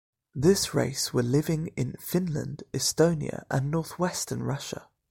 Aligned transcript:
This 0.33 0.73
race 0.73 1.13
were 1.13 1.21
living 1.21 1.67
in 1.77 1.93
Finland, 1.99 2.63
Estonia 2.73 3.43
and 3.51 3.69
north-western 3.69 4.41
Russia. 4.41 4.89